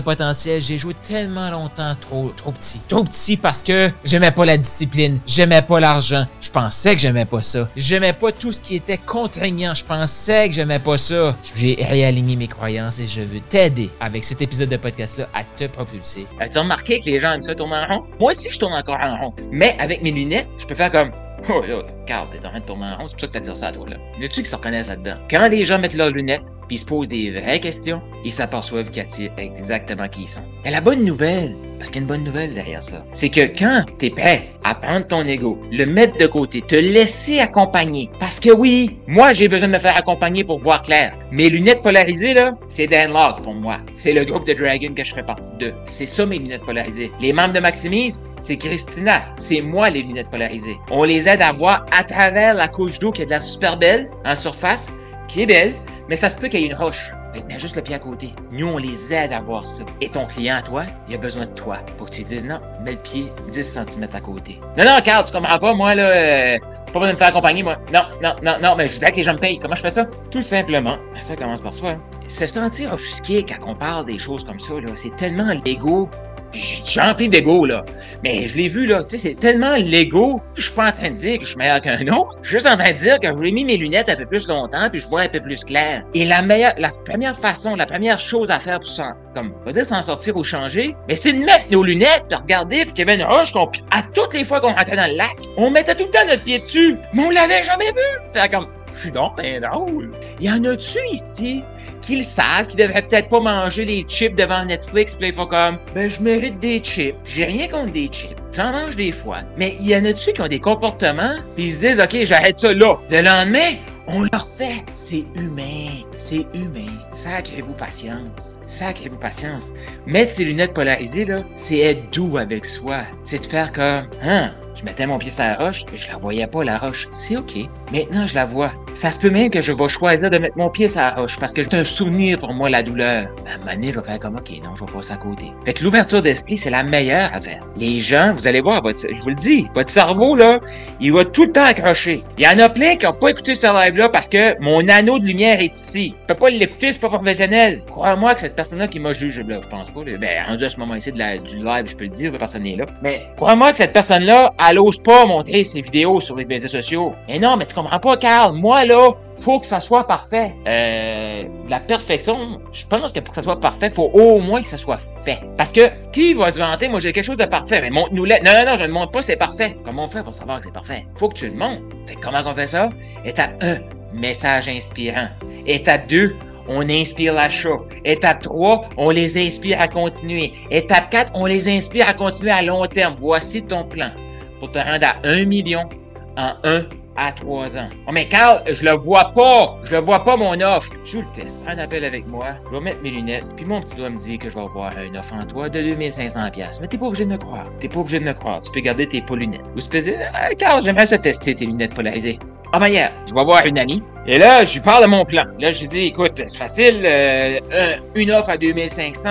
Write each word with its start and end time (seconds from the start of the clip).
potentiel. 0.00 0.60
J'ai 0.60 0.78
joué 0.78 0.94
tellement 0.94 1.50
longtemps 1.50 1.92
trop, 2.00 2.32
trop 2.36 2.52
petit. 2.52 2.80
Trop 2.88 3.04
petit 3.04 3.36
parce 3.36 3.62
que 3.62 3.90
j'aimais 4.04 4.30
pas 4.30 4.44
la 4.46 4.56
discipline, 4.56 5.18
j'aimais 5.26 5.62
pas 5.62 5.80
l'argent. 5.80 6.26
Je 6.40 6.50
pensais 6.50 6.94
que 6.94 7.00
j'aimais 7.00 7.24
pas 7.24 7.42
ça. 7.42 7.68
J'aimais 7.76 8.12
pas 8.12 8.32
tout 8.32 8.52
ce 8.52 8.60
qui 8.60 8.76
était 8.76 8.98
contraignant. 8.98 9.74
Je 9.74 9.84
pensais 9.84 10.48
que 10.48 10.54
j'aimais 10.54 10.78
pas 10.78 10.96
ça. 10.96 11.36
J'ai 11.54 11.78
réaligné 11.80 12.36
mes 12.36 12.48
croyances 12.48 12.98
et 12.98 13.06
je 13.06 13.20
veux 13.20 13.40
t'aider 13.40 13.90
avec 14.00 14.24
cet 14.24 14.42
épisode 14.42 14.68
de 14.68 14.76
podcast-là 14.76 15.28
à 15.34 15.44
te 15.44 15.66
propulser. 15.66 16.26
As-tu 16.40 16.58
remarqué 16.58 17.00
que 17.00 17.06
les 17.06 17.20
gens 17.20 17.32
aiment 17.32 17.42
ça 17.42 17.54
tourner 17.54 17.76
en 17.76 17.94
rond? 17.94 18.04
Moi 18.20 18.32
aussi, 18.32 18.50
je 18.50 18.58
tourne 18.58 18.74
encore 18.74 19.00
en 19.00 19.16
rond. 19.18 19.34
Mais 19.50 19.76
avec 19.78 20.02
mes 20.02 20.10
lunettes, 20.10 20.48
je 20.58 20.66
peux 20.66 20.74
faire 20.74 20.90
comme 20.90 21.10
Oh 21.48 21.62
là, 21.62 21.82
Carl, 22.06 22.28
t'es 22.30 22.44
en 22.44 22.50
train 22.50 22.60
de 22.60 22.64
tourner 22.64 22.86
en 22.86 22.96
rond, 22.96 23.08
c'est 23.08 23.12
pour 23.12 23.20
ça 23.20 23.26
que 23.28 23.32
t'as 23.32 23.40
dit 23.40 23.58
ça 23.58 23.68
à 23.68 23.72
toi 23.72 23.86
là. 23.88 23.96
Y 24.20 24.24
a-tu 24.24 24.42
qui 24.42 24.50
se 24.50 24.56
reconnaissent 24.56 24.88
là-dedans? 24.88 25.16
Quand 25.30 25.46
les 25.48 25.64
gens 25.64 25.78
mettent 25.78 25.94
leurs 25.94 26.10
lunettes, 26.10 26.52
puis 26.68 26.78
se 26.78 26.84
posent 26.84 27.08
des 27.08 27.30
vraies 27.30 27.60
questions, 27.60 28.00
ils 28.24 28.32
s'aperçoivent 28.32 28.90
qu'ils 28.90 29.30
exactement 29.38 30.08
qui 30.08 30.22
ils 30.22 30.28
sont. 30.28 30.42
Et 30.64 30.70
la 30.70 30.80
bonne 30.80 31.04
nouvelle, 31.04 31.56
parce 31.78 31.90
qu'il 31.90 31.96
y 31.96 31.98
a 32.00 32.02
une 32.02 32.08
bonne 32.08 32.24
nouvelle 32.24 32.52
derrière 32.52 32.82
ça, 32.82 33.04
c'est 33.12 33.28
que 33.28 33.46
quand 33.58 33.84
t'es 33.98 34.10
prêt 34.10 34.50
à 34.64 34.74
prendre 34.74 35.06
ton 35.06 35.26
ego, 35.26 35.58
le 35.72 35.86
mettre 35.86 36.18
de 36.18 36.26
côté, 36.26 36.62
te 36.62 36.74
laisser 36.74 37.38
accompagner, 37.38 38.10
parce 38.20 38.38
que 38.38 38.50
oui, 38.50 38.98
moi 39.06 39.32
j'ai 39.32 39.48
besoin 39.48 39.68
de 39.68 39.72
me 39.72 39.78
faire 39.78 39.96
accompagner 39.96 40.44
pour 40.44 40.58
voir 40.58 40.82
clair. 40.82 41.16
Mes 41.30 41.48
lunettes 41.48 41.82
polarisées 41.82 42.34
là, 42.34 42.52
c'est 42.68 42.86
Dan 42.86 43.12
Log 43.12 43.42
pour 43.42 43.54
moi. 43.54 43.78
C'est 43.94 44.12
le 44.12 44.24
groupe 44.24 44.46
de 44.46 44.52
Dragon 44.52 44.92
que 44.94 45.04
je 45.04 45.14
fais 45.14 45.22
partie 45.22 45.56
de. 45.56 45.72
C'est 45.84 46.06
ça 46.06 46.26
mes 46.26 46.38
lunettes 46.38 46.64
polarisées. 46.64 47.10
Les 47.20 47.32
membres 47.32 47.54
de 47.54 47.60
Maximise, 47.60 48.20
c'est 48.40 48.56
Christina. 48.56 49.24
C'est 49.36 49.60
moi 49.60 49.90
les 49.90 50.02
lunettes 50.02 50.30
polarisées. 50.30 50.76
On 50.90 51.04
les 51.04 51.28
aide 51.28 51.42
à 51.42 51.52
voir 51.52 51.84
à 51.96 52.04
travers 52.04 52.54
la 52.54 52.68
couche 52.68 52.98
d'eau 52.98 53.12
qui 53.12 53.22
est 53.22 53.26
de 53.26 53.30
la 53.30 53.40
super 53.40 53.78
belle 53.78 54.10
en 54.24 54.34
surface, 54.34 54.88
qui 55.28 55.42
est 55.42 55.46
belle, 55.46 55.74
mais 56.08 56.16
ça 56.16 56.28
se 56.28 56.36
peut 56.36 56.48
qu'il 56.48 56.60
y 56.60 56.64
ait 56.64 56.66
une 56.66 56.74
roche. 56.74 57.12
Mais 57.48 57.58
juste 57.58 57.76
le 57.76 57.82
pied 57.82 57.94
à 57.94 57.98
côté. 57.98 58.34
Nous, 58.50 58.66
on 58.66 58.78
les 58.78 59.12
aide 59.12 59.32
à 59.32 59.40
voir 59.40 59.68
ça. 59.68 59.84
Et 60.00 60.08
ton 60.08 60.26
client, 60.26 60.60
toi, 60.64 60.84
il 61.08 61.14
a 61.14 61.18
besoin 61.18 61.46
de 61.46 61.52
toi. 61.52 61.78
Pour 61.96 62.08
que 62.08 62.14
tu 62.14 62.24
dises 62.24 62.44
non, 62.44 62.60
mets 62.82 62.92
le 62.92 62.98
pied 62.98 63.30
10 63.52 63.62
cm 63.62 64.08
à 64.12 64.20
côté. 64.20 64.60
Non, 64.76 64.84
non, 64.84 64.98
Carl, 65.04 65.24
tu 65.24 65.32
comprends 65.32 65.58
pas, 65.58 65.74
moi, 65.74 65.94
là, 65.94 66.02
euh, 66.02 66.58
pas 66.86 66.92
besoin 66.94 67.08
de 67.08 67.12
me 67.12 67.18
faire 67.18 67.28
accompagner, 67.28 67.62
moi. 67.62 67.76
Non, 67.92 68.02
non, 68.22 68.34
non, 68.42 68.56
non, 68.60 68.74
mais 68.76 68.88
je 68.88 68.94
voudrais 68.94 69.12
que 69.12 69.18
les 69.18 69.24
gens 69.24 69.34
me 69.34 69.38
payent. 69.38 69.58
Comment 69.58 69.74
je 69.74 69.82
fais 69.82 69.90
ça? 69.90 70.06
Tout 70.30 70.42
simplement, 70.42 70.96
ça 71.20 71.36
commence 71.36 71.60
par 71.60 71.74
soi. 71.74 71.90
Se 72.26 72.46
sentir 72.46 72.92
offusqué 72.92 73.44
quand 73.44 73.66
on 73.66 73.74
parle 73.74 74.06
des 74.06 74.18
choses 74.18 74.44
comme 74.44 74.60
ça, 74.60 74.74
là, 74.74 74.90
c'est 74.96 75.14
tellement 75.16 75.52
l'ego 75.64 76.08
j'ai 76.52 77.00
rempli 77.00 77.28
d'ego, 77.28 77.66
là. 77.66 77.84
Mais 78.24 78.46
je 78.46 78.56
l'ai 78.56 78.68
vu, 78.68 78.86
là. 78.86 79.04
Tu 79.04 79.10
sais, 79.10 79.28
c'est 79.28 79.34
tellement 79.34 79.76
l'ego. 79.76 80.40
Je 80.54 80.62
suis 80.62 80.72
pas 80.72 80.88
en 80.88 80.92
train 80.92 81.10
de 81.10 81.16
dire 81.16 81.38
que 81.38 81.44
je 81.44 81.50
suis 81.50 81.58
meilleur 81.58 81.80
qu'un 81.80 82.00
autre. 82.08 82.36
Je 82.42 82.48
suis 82.48 82.56
juste 82.56 82.66
en 82.66 82.76
train 82.76 82.90
de 82.90 82.96
dire 82.96 83.20
que 83.20 83.28
j'ai 83.28 83.52
mis 83.52 83.64
mes 83.64 83.76
lunettes 83.76 84.08
un 84.08 84.16
peu 84.16 84.26
plus 84.26 84.48
longtemps 84.48 84.88
puis 84.90 85.00
je 85.00 85.06
vois 85.06 85.22
un 85.22 85.28
peu 85.28 85.40
plus 85.40 85.62
clair. 85.64 86.04
Et 86.14 86.24
la 86.24 86.42
meilleure, 86.42 86.74
la 86.78 86.90
première 86.90 87.38
façon, 87.38 87.76
la 87.76 87.86
première 87.86 88.18
chose 88.18 88.50
à 88.50 88.58
faire 88.58 88.80
pour 88.80 88.88
s'en, 88.88 89.12
comme, 89.34 89.52
pas 89.64 89.72
dire 89.72 89.86
s'en 89.86 90.02
sortir 90.02 90.36
ou 90.36 90.42
changer, 90.42 90.96
mais 91.06 91.16
c'est 91.16 91.32
de 91.32 91.38
mettre 91.38 91.70
nos 91.70 91.82
lunettes, 91.82 92.26
de 92.30 92.36
regarder 92.36 92.84
puis 92.84 92.92
qu'il 92.92 93.06
y 93.06 93.10
avait 93.10 93.20
une 93.20 93.26
roche 93.26 93.52
qu'on, 93.52 93.70
à 93.90 94.02
toutes 94.14 94.34
les 94.34 94.44
fois 94.44 94.60
qu'on 94.60 94.72
rentrait 94.72 94.96
dans 94.96 95.10
le 95.10 95.16
lac, 95.16 95.36
on 95.56 95.70
mettait 95.70 95.94
tout 95.94 96.04
le 96.04 96.10
temps 96.10 96.26
notre 96.26 96.42
pied 96.42 96.58
dessus. 96.58 96.96
Mais 97.12 97.22
on 97.22 97.30
l'avait 97.30 97.62
jamais 97.62 97.90
vu. 97.92 98.30
Fait 98.34 98.48
comme, 98.48 98.66
suis 99.00 99.10
donc 99.10 99.40
bien 99.40 99.60
drôle. 99.60 100.10
Y 100.40 100.50
en 100.50 100.64
a-tu 100.64 100.98
ici 101.12 101.62
qui 102.02 102.16
le 102.16 102.22
savent, 102.22 102.66
qui 102.68 102.76
devraient 102.76 103.02
peut-être 103.02 103.28
pas 103.28 103.40
manger 103.40 103.84
les 103.84 104.02
chips 104.02 104.34
devant 104.34 104.64
Netflix, 104.64 105.14
puis 105.14 105.28
ils 105.28 105.34
font 105.34 105.46
comme, 105.46 105.76
ben 105.94 106.08
je 106.08 106.20
mérite 106.20 106.58
des 106.60 106.78
chips. 106.78 107.16
J'ai 107.24 107.44
rien 107.44 107.68
contre 107.68 107.92
des 107.92 108.08
chips. 108.08 108.36
J'en 108.52 108.72
mange 108.72 108.96
des 108.96 109.12
fois. 109.12 109.38
Mais 109.56 109.76
y 109.80 109.94
en 109.96 110.04
a-tu 110.04 110.32
qui 110.32 110.40
ont 110.40 110.48
des 110.48 110.60
comportements, 110.60 111.34
puis 111.54 111.66
ils 111.66 111.74
se 111.74 111.86
disent, 111.86 112.00
OK, 112.00 112.16
j'arrête 112.22 112.58
ça 112.58 112.72
là. 112.72 112.96
Le 113.10 113.22
lendemain, 113.22 113.76
on 114.06 114.22
leur 114.22 114.48
fait. 114.48 114.84
C'est 114.96 115.24
humain. 115.36 116.02
C'est 116.16 116.46
humain. 116.54 116.92
Sacrez-vous 117.12 117.74
patience. 117.74 118.60
Sacrez-vous 118.66 119.18
patience. 119.18 119.72
Mettre 120.06 120.32
ses 120.32 120.44
lunettes 120.44 120.74
polarisées, 120.74 121.24
là, 121.24 121.36
c'est 121.56 121.78
être 121.78 122.10
doux 122.12 122.38
avec 122.38 122.64
soi. 122.64 123.02
C'est 123.22 123.40
de 123.40 123.46
faire 123.46 123.72
comme, 123.72 124.08
hein, 124.22 124.52
je 124.78 124.84
mettais 124.84 125.06
mon 125.06 125.18
pied 125.18 125.30
sur 125.30 125.44
la 125.44 125.56
roche 125.56 125.84
et 125.92 125.98
je 125.98 126.08
la 126.08 126.16
voyais 126.16 126.46
pas, 126.46 126.62
la 126.62 126.78
roche. 126.78 127.08
C'est 127.12 127.36
OK. 127.36 127.56
Maintenant, 127.92 128.26
je 128.26 128.34
la 128.34 128.44
vois. 128.44 128.70
Ça 128.94 129.10
se 129.10 129.18
peut 129.18 129.30
même 129.30 129.50
que 129.50 129.60
je 129.60 129.72
vais 129.72 129.88
choisir 129.88 130.30
de 130.30 130.38
mettre 130.38 130.56
mon 130.56 130.70
pied 130.70 130.88
sur 130.88 131.00
la 131.00 131.10
roche 131.10 131.36
parce 131.38 131.52
que 131.52 131.62
c'est 131.62 131.74
un 131.74 131.84
souvenir 131.84 132.38
pour 132.38 132.52
moi, 132.54 132.70
la 132.70 132.82
douleur. 132.82 133.28
À 133.46 133.54
un 133.54 133.58
moment 133.58 133.72
donné, 133.72 133.92
je 133.92 133.98
vais 133.98 134.06
faire 134.06 134.18
comme 134.20 134.36
OK, 134.36 134.50
non, 134.64 134.70
je 134.74 134.84
vais 134.84 134.92
passer 134.92 135.12
à 135.12 135.16
côté. 135.16 135.52
Fait 135.64 135.74
que 135.74 135.82
l'ouverture 135.82 136.22
d'esprit, 136.22 136.56
c'est 136.56 136.70
la 136.70 136.84
meilleure 136.84 137.30
à 137.32 137.40
faire. 137.40 137.60
Les 137.76 137.98
gens, 138.00 138.34
vous 138.34 138.46
allez 138.46 138.60
voir, 138.60 138.80
votre, 138.82 139.00
je 139.00 139.22
vous 139.22 139.30
le 139.30 139.34
dis, 139.34 139.68
votre 139.74 139.90
cerveau, 139.90 140.36
là, 140.36 140.60
il 141.00 141.12
va 141.12 141.24
tout 141.24 141.44
le 141.44 141.52
temps 141.52 141.64
accrocher. 141.64 142.22
Il 142.38 142.44
y 142.44 142.48
en 142.48 142.58
a 142.58 142.68
plein 142.68 142.96
qui 142.96 143.06
n'ont 143.06 143.12
pas 143.12 143.30
écouté 143.30 143.54
ce 143.54 143.66
live-là 143.66 144.08
parce 144.08 144.28
que 144.28 144.60
mon 144.60 144.86
anneau 144.88 145.18
de 145.18 145.24
lumière 145.24 145.60
est 145.60 145.74
ici. 145.74 146.14
Je 146.22 146.34
peux 146.34 146.38
pas 146.38 146.50
l'écouter, 146.50 146.92
c'est 146.92 147.00
pas 147.00 147.08
professionnel. 147.08 147.82
Crois-moi 147.86 148.34
que 148.34 148.40
cette 148.40 148.54
personne-là 148.54 148.86
qui 148.86 149.00
m'a 149.00 149.12
jugé, 149.12 149.42
je 149.48 149.68
pense 149.68 149.90
pas, 149.90 150.00
ben, 150.04 150.44
rendu 150.46 150.64
à 150.64 150.70
ce 150.70 150.76
moment-ci 150.78 151.12
du 151.12 151.18
live, 151.56 151.86
je 151.86 151.96
peux 151.96 152.04
le 152.04 152.10
dire, 152.10 152.32
personne 152.38 152.66
est 152.66 152.76
là. 152.76 152.86
Mais 153.02 153.26
crois-moi 153.36 153.70
que 153.72 153.76
cette 153.76 153.92
personne-là, 153.92 154.54
elle 154.68 154.78
ose 154.78 154.98
pas 154.98 155.26
montrer 155.26 155.64
ses 155.64 155.80
vidéos 155.80 156.20
sur 156.20 156.36
les 156.36 156.44
médias 156.44 156.68
sociaux. 156.68 157.14
Mais 157.26 157.38
non, 157.38 157.56
mais 157.56 157.66
tu 157.66 157.74
comprends 157.74 157.98
pas, 157.98 158.16
Carl. 158.16 158.54
Moi, 158.54 158.84
là, 158.84 159.10
faut 159.38 159.60
que 159.60 159.66
ça 159.66 159.80
soit 159.80 160.06
parfait. 160.06 160.54
Euh, 160.66 161.44
la 161.68 161.80
perfection, 161.80 162.60
je 162.72 162.84
pense 162.86 163.12
que 163.12 163.20
pour 163.20 163.30
que 163.30 163.36
ça 163.36 163.42
soit 163.42 163.60
parfait, 163.60 163.90
faut 163.90 164.10
au 164.12 164.40
moins 164.40 164.62
que 164.62 164.68
ça 164.68 164.78
soit 164.78 164.98
fait. 165.24 165.40
Parce 165.56 165.72
que 165.72 165.90
qui 166.12 166.34
va 166.34 166.50
se 166.50 166.58
vanter, 166.58 166.88
moi 166.88 167.00
j'ai 167.00 167.12
quelque 167.12 167.24
chose 167.24 167.36
de 167.36 167.44
parfait, 167.44 167.80
mais 167.80 167.90
montre-nous 167.90 168.24
le. 168.24 168.34
Non, 168.44 168.52
non, 168.54 168.70
non, 168.70 168.76
je 168.76 168.84
ne 168.84 168.92
montre 168.92 169.12
pas, 169.12 169.22
c'est 169.22 169.36
parfait. 169.36 169.76
Comment 169.84 170.04
on 170.04 170.08
fait 170.08 170.22
pour 170.22 170.34
savoir 170.34 170.58
que 170.58 170.66
c'est 170.66 170.72
parfait? 170.72 171.06
Faut 171.16 171.28
que 171.28 171.34
tu 171.34 171.48
le 171.48 171.54
montres. 171.54 171.82
Fait 172.06 172.16
comment 172.16 172.42
on 172.44 172.54
fait 172.54 172.66
ça? 172.66 172.88
Étape 173.24 173.62
1, 173.62 173.78
message 174.12 174.68
inspirant. 174.68 175.28
Étape 175.66 176.08
2, 176.08 176.36
on 176.68 176.88
inspire 176.88 177.34
l'achat. 177.34 177.78
Étape 178.04 178.42
3, 178.42 178.82
on 178.96 179.10
les 179.10 179.38
inspire 179.38 179.80
à 179.80 179.88
continuer. 179.88 180.52
Étape 180.70 181.10
4, 181.10 181.32
on 181.34 181.46
les 181.46 181.68
inspire 181.68 182.08
à 182.08 182.14
continuer 182.14 182.50
à 182.50 182.62
long 182.62 182.84
terme. 182.86 183.14
Voici 183.18 183.64
ton 183.64 183.84
plan 183.84 184.10
pour 184.58 184.70
te 184.72 184.78
rendre 184.78 185.06
à 185.06 185.16
1 185.24 185.44
million 185.44 185.88
en 186.36 186.54
1 186.64 186.84
à 187.16 187.32
3 187.32 187.76
ans. 187.76 187.88
Oh, 188.06 188.12
mais 188.12 188.28
Carl, 188.28 188.62
je 188.66 188.84
le 188.84 188.92
vois 188.92 189.32
pas. 189.34 189.76
Je 189.82 189.96
le 189.96 190.00
vois 190.00 190.22
pas, 190.22 190.36
mon 190.36 190.60
offre. 190.60 190.92
Je 191.04 191.18
le 191.18 191.24
teste. 191.34 191.60
Prends 191.64 191.72
un 191.72 191.78
appel 191.78 192.04
avec 192.04 192.26
moi. 192.28 192.54
Je 192.70 192.76
vais 192.76 192.84
mettre 192.84 193.02
mes 193.02 193.10
lunettes. 193.10 193.46
Puis 193.56 193.64
mon 193.64 193.80
petit 193.80 193.96
doigt 193.96 194.10
me 194.10 194.18
dit 194.18 194.38
que 194.38 194.48
je 194.48 194.54
vais 194.54 194.62
avoir 194.62 194.92
une 194.98 195.16
offre 195.16 195.34
en 195.34 195.42
toi 195.44 195.68
de 195.68 195.80
2500$. 195.80 196.78
Mais 196.80 196.86
t'es 196.86 196.96
pas 196.96 197.06
obligé 197.06 197.24
de 197.24 197.30
me 197.30 197.36
croire. 197.36 197.66
T'es 197.78 197.88
pas 197.88 197.98
obligé 197.98 198.20
de 198.20 198.24
me 198.24 198.34
croire. 198.34 198.60
Tu 198.60 198.70
peux 198.70 198.80
garder 198.80 199.06
tes 199.06 199.20
pas 199.20 199.34
lunettes. 199.34 199.66
Ou 199.76 199.80
tu 199.80 199.88
peux 199.88 200.00
dire, 200.00 200.18
Carl, 200.58 200.82
j'aimerais 200.84 201.06
ça 201.06 201.18
tester 201.18 201.56
tes 201.56 201.66
lunettes 201.66 201.94
polarisées. 201.94 202.38
Ah 202.72 202.78
ben 202.78 202.88
hier, 202.88 203.12
je 203.26 203.34
vais 203.34 203.44
voir 203.44 203.66
une 203.66 203.78
amie. 203.78 204.02
Et 204.30 204.36
là, 204.36 204.62
je 204.62 204.74
lui 204.74 204.80
parle 204.80 205.04
de 205.04 205.08
mon 205.08 205.24
plan. 205.24 205.44
Là, 205.58 205.72
je 205.72 205.80
lui 205.80 205.88
dis, 205.88 206.00
écoute, 206.00 206.32
c'est 206.36 206.58
facile. 206.58 207.00
Euh, 207.02 207.94
une 208.14 208.30
offre 208.30 208.50
à 208.50 208.58
2500, 208.58 209.30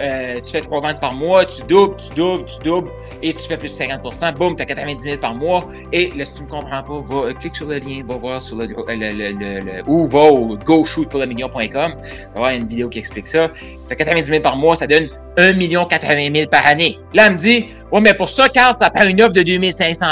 euh, 0.00 0.40
tu 0.40 0.52
fais 0.52 0.62
trois 0.62 0.80
ventes 0.80 1.00
par 1.02 1.12
mois, 1.12 1.44
tu 1.44 1.60
doubles, 1.68 1.96
tu 1.96 2.16
doubles, 2.16 2.46
tu 2.46 2.66
doubles, 2.66 2.90
et 3.22 3.34
tu 3.34 3.42
fais 3.42 3.58
plus 3.58 3.68
de 3.68 3.84
50%. 3.84 4.32
Boum, 4.36 4.56
tu 4.56 4.62
as 4.62 4.64
90 4.64 5.02
000 5.02 5.16
par 5.18 5.34
mois. 5.34 5.68
Et 5.92 6.08
là, 6.16 6.24
si 6.24 6.32
tu 6.32 6.44
ne 6.44 6.48
comprends 6.48 6.82
pas, 6.82 7.34
clique 7.34 7.56
sur 7.56 7.66
le 7.66 7.76
lien, 7.76 8.00
va 8.08 8.16
voir 8.16 8.40
sur 8.40 8.56
le, 8.56 8.68
le, 8.68 9.60
le, 9.60 9.82
ou 9.86 10.06
va 10.06 10.22
au 10.22 10.56
goshootpourlemillion.com. 10.56 11.68
Tu 11.68 11.72
vas 11.72 11.94
voir 12.34 12.50
une 12.52 12.66
vidéo 12.66 12.88
qui 12.88 13.00
explique 13.00 13.26
ça. 13.26 13.48
Tu 13.48 13.92
as 13.92 13.96
90 13.96 14.30
000 14.30 14.40
par 14.40 14.56
mois, 14.56 14.76
ça 14.76 14.86
donne 14.86 15.10
1 15.36 15.58
80 15.58 16.34
000 16.34 16.48
par 16.48 16.66
année. 16.66 16.98
Là, 17.12 17.26
elle 17.26 17.34
me 17.34 17.38
dit, 17.38 17.66
ouais, 17.92 18.00
mais 18.00 18.14
pour 18.14 18.30
ça, 18.30 18.48
Carl, 18.48 18.72
ça 18.72 18.88
prend 18.88 19.06
une 19.06 19.20
offre 19.20 19.34
de 19.34 19.42
2500 19.42 20.06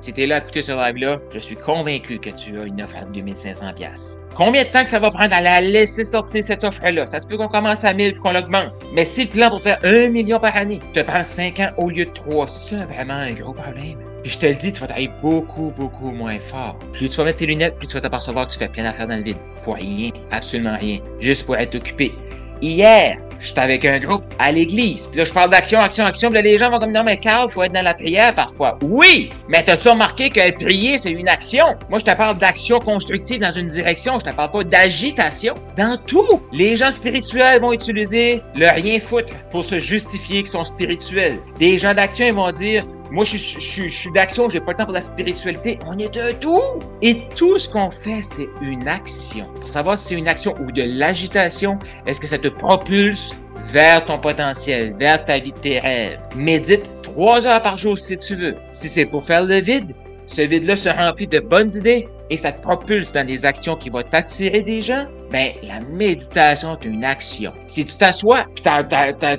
si 0.00 0.12
t'es 0.12 0.26
là 0.26 0.36
à 0.36 0.38
écouter 0.38 0.62
ce 0.62 0.72
live-là, 0.72 1.18
je 1.32 1.38
suis 1.38 1.56
convaincu 1.56 2.18
que 2.18 2.30
tu 2.30 2.58
as 2.58 2.64
une 2.64 2.80
offre 2.82 2.96
à 2.96 3.04
2500$. 3.04 4.20
Combien 4.36 4.62
de 4.62 4.68
temps 4.68 4.84
que 4.84 4.90
ça 4.90 5.00
va 5.00 5.10
prendre 5.10 5.34
à 5.34 5.40
la 5.40 5.60
laisser 5.60 6.04
sortir 6.04 6.44
cette 6.44 6.62
offre-là? 6.62 7.06
Ça 7.06 7.18
se 7.18 7.26
peut 7.26 7.36
qu'on 7.36 7.48
commence 7.48 7.84
à 7.84 7.92
1000 7.92 8.06
et 8.06 8.14
qu'on 8.14 8.32
l'augmente. 8.32 8.72
Mais 8.92 9.04
si 9.04 9.24
le 9.24 9.30
plan 9.30 9.50
pour 9.50 9.60
faire 9.60 9.78
1 9.82 10.10
million 10.10 10.38
par 10.38 10.56
année 10.56 10.78
te 10.94 11.00
prend 11.00 11.24
5 11.24 11.58
ans 11.60 11.70
au 11.76 11.90
lieu 11.90 12.04
de 12.04 12.12
3, 12.12 12.46
c'est 12.48 12.84
vraiment 12.84 13.14
un 13.14 13.32
gros 13.32 13.52
problème. 13.52 13.98
Puis 14.22 14.32
je 14.32 14.38
te 14.38 14.46
le 14.46 14.54
dis, 14.54 14.72
tu 14.72 14.80
vas 14.80 14.86
travailler 14.86 15.10
beaucoup, 15.22 15.72
beaucoup 15.76 16.12
moins 16.12 16.38
fort. 16.38 16.78
Plus 16.92 17.08
tu 17.08 17.16
vas 17.16 17.24
mettre 17.24 17.38
tes 17.38 17.46
lunettes, 17.46 17.76
plus 17.78 17.88
tu 17.88 17.94
vas 17.94 18.00
t'apercevoir 18.00 18.46
que 18.46 18.52
tu 18.52 18.58
fais 18.58 18.68
plein 18.68 18.84
d'affaires 18.84 19.08
dans 19.08 19.16
le 19.16 19.22
vide. 19.22 19.38
Pour 19.64 19.74
rien, 19.74 20.10
absolument 20.30 20.76
rien. 20.78 20.98
Juste 21.20 21.44
pour 21.44 21.56
être 21.56 21.74
occupé. 21.74 22.14
Hier, 22.62 23.18
j'étais 23.40 23.60
avec 23.60 23.84
un 23.84 23.98
groupe 23.98 24.24
à 24.38 24.52
l'église. 24.52 25.06
Puis 25.06 25.18
là, 25.18 25.24
je 25.24 25.32
parle 25.32 25.50
d'action, 25.50 25.80
action, 25.80 26.04
action. 26.04 26.28
Puis 26.28 26.36
là, 26.36 26.42
les 26.42 26.58
gens 26.58 26.70
vont 26.70 26.78
comme 26.78 26.92
dire, 26.92 27.04
mais 27.04 27.16
Carl, 27.16 27.50
faut 27.50 27.62
être 27.62 27.72
dans 27.72 27.82
la 27.84 27.94
prière 27.94 28.34
parfois. 28.34 28.78
Oui! 28.82 29.30
Mais 29.48 29.62
t'as-tu 29.62 29.88
remarqué 29.88 30.28
que 30.28 30.64
prier, 30.64 30.98
c'est 30.98 31.12
une 31.12 31.28
action? 31.28 31.66
Moi, 31.88 31.98
je 31.98 32.04
te 32.04 32.16
parle 32.16 32.38
d'action 32.38 32.78
constructive 32.78 33.40
dans 33.40 33.50
une 33.50 33.66
direction. 33.66 34.18
Je 34.18 34.24
te 34.24 34.34
parle 34.34 34.50
pas 34.50 34.64
d'agitation. 34.64 35.54
Dans 35.76 35.98
tout, 36.06 36.42
les 36.52 36.76
gens 36.76 36.90
spirituels 36.90 37.60
vont 37.60 37.72
utiliser 37.72 38.42
le 38.54 38.68
rien 38.68 39.00
foutre 39.00 39.32
pour 39.50 39.64
se 39.64 39.78
justifier 39.78 40.42
qu'ils 40.42 40.52
sont 40.52 40.64
spirituels. 40.64 41.38
Des 41.58 41.78
gens 41.78 41.94
d'action, 41.94 42.26
ils 42.26 42.32
vont 42.32 42.50
dire, 42.50 42.84
moi, 43.10 43.24
je, 43.24 43.36
je, 43.36 43.88
suis 43.88 44.10
d'action, 44.12 44.48
j'ai 44.48 44.60
pas 44.60 44.72
le 44.72 44.78
temps 44.78 44.84
pour 44.84 44.92
la 44.92 45.00
spiritualité. 45.00 45.78
On 45.86 45.96
est 45.98 46.12
de 46.14 46.32
tout. 46.32 46.62
Et 47.00 47.26
tout 47.36 47.58
ce 47.58 47.68
qu'on 47.68 47.90
fait, 47.90 48.22
c'est 48.22 48.48
une 48.60 48.86
action. 48.86 49.46
Pour 49.54 49.68
savoir 49.68 49.96
si 49.96 50.08
c'est 50.08 50.14
une 50.14 50.28
action 50.28 50.54
ou 50.60 50.70
de 50.70 50.82
l'agitation, 50.82 51.78
est-ce 52.06 52.20
que 52.20 52.26
ça 52.26 52.38
te 52.38 52.48
propulse 52.48 53.34
vers 53.68 54.04
ton 54.04 54.18
potentiel, 54.18 54.94
vers 54.98 55.24
ta 55.24 55.38
vie 55.38 55.52
tes 55.52 55.78
rêves? 55.78 56.20
Médite 56.36 56.88
trois 57.02 57.46
heures 57.46 57.62
par 57.62 57.78
jour 57.78 57.98
si 57.98 58.16
tu 58.18 58.36
veux. 58.36 58.56
Si 58.72 58.88
c'est 58.88 59.06
pour 59.06 59.24
faire 59.24 59.44
le 59.44 59.60
vide, 59.60 59.94
ce 60.26 60.42
vide-là 60.42 60.76
se 60.76 60.90
remplit 60.90 61.26
de 61.26 61.40
bonnes 61.40 61.72
idées 61.72 62.08
et 62.30 62.36
ça 62.36 62.52
te 62.52 62.60
propulse 62.60 63.12
dans 63.12 63.26
des 63.26 63.46
actions 63.46 63.76
qui 63.76 63.88
vont 63.88 64.02
t'attirer 64.02 64.60
des 64.62 64.82
gens, 64.82 65.06
ben 65.30 65.52
la 65.62 65.80
méditation 65.80 66.76
est 66.76 66.84
une 66.84 67.04
action. 67.04 67.52
Si 67.66 67.84
tu 67.84 67.96
t'assois, 67.96 68.46
puis 68.54 68.64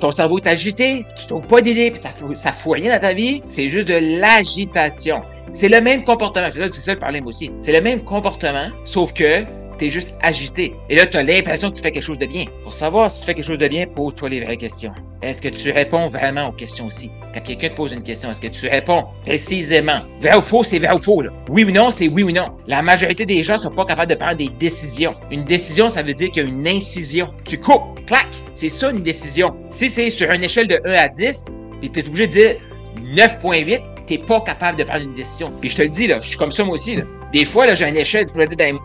ton 0.00 0.10
cerveau 0.10 0.38
est 0.38 0.46
agité, 0.46 1.04
tu 1.16 1.26
trouves 1.26 1.46
pas 1.46 1.60
d'idées, 1.60 1.90
puis 1.90 2.00
ça, 2.00 2.10
ça 2.34 2.52
fout 2.52 2.74
rien 2.74 2.94
dans 2.94 3.00
ta 3.00 3.12
vie, 3.12 3.42
c'est 3.48 3.68
juste 3.68 3.88
de 3.88 4.18
l'agitation. 4.20 5.22
C'est 5.52 5.68
le 5.68 5.80
même 5.80 6.04
comportement, 6.04 6.48
c'est 6.50 6.60
ça, 6.60 6.70
ça 6.70 6.92
le 6.94 6.98
problème 6.98 7.26
aussi. 7.26 7.50
C'est 7.60 7.72
le 7.72 7.80
même 7.80 8.04
comportement, 8.04 8.68
sauf 8.84 9.12
que 9.12 9.44
t'es 9.78 9.90
juste 9.90 10.16
agité. 10.22 10.74
Et 10.88 10.96
là, 10.96 11.06
tu 11.06 11.16
as 11.16 11.22
l'impression 11.22 11.70
que 11.70 11.76
tu 11.76 11.82
fais 11.82 11.90
quelque 11.90 12.02
chose 12.02 12.18
de 12.18 12.26
bien. 12.26 12.44
Pour 12.62 12.72
savoir 12.72 13.10
si 13.10 13.20
tu 13.20 13.26
fais 13.26 13.34
quelque 13.34 13.46
chose 13.46 13.58
de 13.58 13.68
bien, 13.68 13.86
pose-toi 13.86 14.28
les 14.28 14.44
vraies 14.44 14.58
questions. 14.58 14.92
Est-ce 15.22 15.42
que 15.42 15.48
tu 15.48 15.70
réponds 15.70 16.08
vraiment 16.08 16.46
aux 16.46 16.52
questions 16.52 16.86
aussi? 16.86 17.10
Quand 17.34 17.42
quelqu'un 17.42 17.68
te 17.68 17.74
pose 17.74 17.92
une 17.92 18.02
question, 18.02 18.30
est-ce 18.30 18.40
que 18.40 18.46
tu 18.46 18.66
réponds 18.68 19.04
précisément? 19.22 19.98
Vrai 20.20 20.34
ou 20.34 20.40
faux, 20.40 20.64
c'est 20.64 20.78
vrai 20.78 20.94
ou 20.94 20.98
faux. 20.98 21.22
Oui 21.50 21.64
ou 21.64 21.70
non, 21.70 21.90
c'est 21.90 22.08
oui 22.08 22.22
ou 22.22 22.30
non. 22.30 22.46
La 22.66 22.80
majorité 22.80 23.26
des 23.26 23.42
gens 23.42 23.58
sont 23.58 23.70
pas 23.70 23.84
capables 23.84 24.10
de 24.10 24.16
prendre 24.16 24.36
des 24.36 24.48
décisions. 24.48 25.14
Une 25.30 25.44
décision, 25.44 25.90
ça 25.90 26.02
veut 26.02 26.14
dire 26.14 26.30
qu'il 26.30 26.42
y 26.42 26.46
a 26.46 26.48
une 26.48 26.66
incision. 26.66 27.34
Tu 27.44 27.60
coupes, 27.60 28.04
clac. 28.06 28.28
C'est 28.54 28.70
ça 28.70 28.90
une 28.90 29.02
décision. 29.02 29.54
Si 29.68 29.90
c'est 29.90 30.08
sur 30.08 30.30
une 30.30 30.42
échelle 30.42 30.68
de 30.68 30.80
1 30.86 30.92
à 30.94 31.08
10, 31.08 31.58
tu 31.82 32.00
es 32.00 32.06
obligé 32.06 32.26
de 32.26 32.32
dire 32.32 32.56
9.8, 33.02 33.82
t'es 34.10 34.18
pas 34.18 34.40
capable 34.40 34.76
de 34.76 34.82
prendre 34.82 35.04
une 35.04 35.14
décision. 35.14 35.52
Puis 35.60 35.70
je 35.70 35.76
te 35.76 35.82
le 35.82 35.88
dis, 35.88 36.08
là, 36.08 36.20
je 36.20 36.30
suis 36.30 36.36
comme 36.36 36.50
ça 36.50 36.64
moi 36.64 36.74
aussi. 36.74 36.98
Des 37.32 37.44
fois, 37.44 37.64
là, 37.66 37.76
j'ai 37.76 37.88
une 37.88 37.96
échelle, 37.96 38.26
tu 38.26 38.32
pourrais 38.32 38.48
dire, 38.48 38.56
ben, 38.56 38.76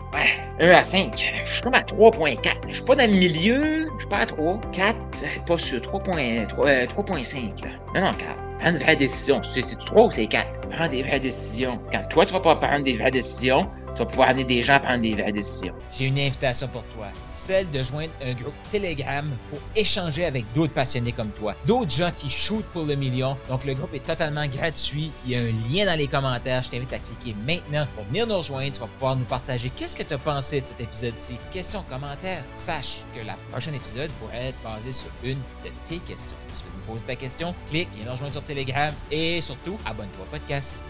1 0.60 0.70
à 0.70 0.82
5, 0.84 1.12
je 1.44 1.52
suis 1.52 1.62
comme 1.62 1.74
à 1.74 1.82
3.4. 1.82 2.38
Je 2.68 2.74
suis 2.74 2.84
pas 2.84 2.94
dans 2.94 3.10
le 3.10 3.16
milieu, 3.16 3.88
je 3.94 3.98
suis 3.98 4.08
pas 4.08 4.18
à 4.18 4.26
3. 4.26 4.60
4, 4.72 4.96
pas 5.44 5.58
sûr, 5.58 5.80
3.5, 5.80 7.64
là. 7.64 7.70
Non, 7.94 8.06
non, 8.06 8.12
4. 8.12 8.20
Prends 8.60 8.70
une 8.70 8.78
vraie 8.78 8.96
décision. 8.96 9.42
C'est 9.42 9.62
3 9.62 10.04
ou 10.04 10.10
c'est 10.12 10.28
4? 10.28 10.68
Prends 10.70 10.88
des 10.88 11.02
vraies 11.02 11.20
décisions. 11.20 11.80
Quand 11.90 12.08
toi, 12.08 12.24
tu 12.24 12.32
vas 12.32 12.40
pas 12.40 12.54
prendre 12.54 12.84
des 12.84 12.96
vraies 12.96 13.10
décisions, 13.10 13.62
tu 13.96 14.02
vas 14.02 14.06
pouvoir 14.06 14.28
amener 14.28 14.44
des 14.44 14.62
gens 14.62 14.74
à 14.74 14.80
prendre 14.80 15.00
des 15.00 15.12
vraies 15.12 15.32
décisions. 15.32 15.74
J'ai 15.90 16.04
une 16.04 16.18
invitation 16.18 16.68
pour 16.68 16.84
toi, 16.84 17.06
celle 17.30 17.70
de 17.70 17.82
joindre 17.82 18.12
un 18.22 18.34
groupe 18.34 18.54
Telegram 18.70 19.26
pour 19.48 19.58
échanger 19.74 20.26
avec 20.26 20.52
d'autres 20.52 20.74
passionnés 20.74 21.12
comme 21.12 21.30
toi, 21.30 21.54
d'autres 21.66 21.92
gens 21.92 22.10
qui 22.14 22.28
shootent 22.28 22.66
pour 22.66 22.84
le 22.84 22.94
million. 22.94 23.38
Donc 23.48 23.64
le 23.64 23.72
groupe 23.72 23.94
est 23.94 24.04
totalement 24.04 24.46
gratuit, 24.46 25.10
il 25.24 25.32
y 25.32 25.36
a 25.36 25.40
un 25.40 25.52
lien 25.72 25.86
dans 25.86 25.98
les 25.98 26.08
commentaires, 26.08 26.62
je 26.62 26.70
t'invite 26.70 26.92
à 26.92 26.98
cliquer 26.98 27.34
maintenant 27.46 27.86
pour 27.94 28.04
venir 28.04 28.26
nous 28.26 28.36
rejoindre, 28.36 28.72
tu 28.72 28.80
vas 28.80 28.86
pouvoir 28.86 29.16
nous 29.16 29.24
partager 29.24 29.70
qu'est-ce 29.74 29.96
que 29.96 30.02
tu 30.02 30.12
as 30.12 30.18
pensé 30.18 30.60
de 30.60 30.66
cet 30.66 30.80
épisode-ci. 30.80 31.36
Questions, 31.50 31.82
commentaires, 31.88 32.44
sache 32.52 33.04
que 33.14 33.26
la 33.26 33.36
prochaine 33.50 33.74
épisode 33.74 34.10
pourrait 34.20 34.48
être 34.48 34.62
basé 34.62 34.92
sur 34.92 35.08
une 35.24 35.38
de 35.64 35.70
tes 35.88 35.98
questions. 36.00 36.36
Si 36.52 36.62
tu 36.62 36.68
veux 36.68 36.76
me 36.76 36.92
poser 36.92 37.06
ta 37.06 37.16
question, 37.16 37.54
clique, 37.70 37.88
viens 37.94 38.04
nous 38.04 38.12
rejoindre 38.12 38.32
sur 38.32 38.44
Telegram 38.44 38.92
et 39.10 39.40
surtout, 39.40 39.78
abonne-toi 39.86 40.26
au 40.26 40.30
podcast. 40.30 40.84